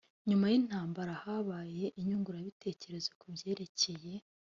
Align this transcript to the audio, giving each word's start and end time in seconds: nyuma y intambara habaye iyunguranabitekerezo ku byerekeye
nyuma 0.29 0.45
y 0.51 0.55
intambara 0.59 1.13
habaye 1.23 1.85
iyunguranabitekerezo 2.01 3.09
ku 3.19 3.25
byerekeye 3.35 4.13